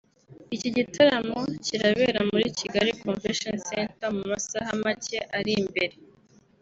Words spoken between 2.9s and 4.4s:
Convention Center mu